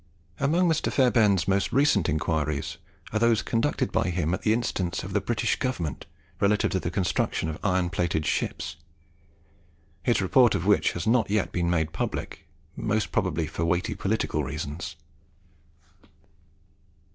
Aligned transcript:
Among 0.39 0.67
Mr. 0.67 0.91
Fairbairn's 0.91 1.47
most 1.47 1.71
recent, 1.71 2.09
inquiries 2.09 2.77
are 3.13 3.19
those 3.19 3.43
conducted 3.43 3.91
by 3.91 4.09
him 4.09 4.33
at 4.33 4.41
the 4.41 4.51
instance 4.51 5.03
of 5.03 5.13
the 5.13 5.21
British 5.21 5.57
Government 5.57 6.07
relative 6.39 6.71
to 6.71 6.79
the 6.79 6.89
construction 6.89 7.47
of 7.47 7.59
iron 7.63 7.91
plated 7.91 8.25
ships, 8.25 8.77
his 10.01 10.19
report 10.19 10.55
of 10.55 10.65
which 10.65 10.93
has 10.93 11.05
not 11.05 11.29
yet 11.29 11.51
been 11.51 11.69
made 11.69 11.93
public, 11.93 12.47
most 12.75 13.11
probably 13.11 13.45
for 13.45 13.63
weighty 13.63 13.93
political 13.93 14.43
reasons. 14.43 14.95